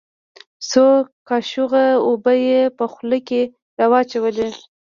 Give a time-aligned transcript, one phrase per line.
[0.69, 0.85] څو
[1.27, 3.41] کاشوغه اوبه يې په خوله کښې
[3.79, 4.49] راواچولې.